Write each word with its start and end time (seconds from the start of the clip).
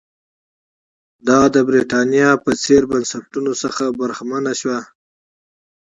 دا 1.27 1.39
د 1.55 1.57
برېټانیا 1.69 2.29
په 2.43 2.51
څېر 2.63 2.81
بنسټونو 2.91 3.51
څخه 3.63 3.83
برخمنه 3.99 4.53
شوه. 4.61 4.79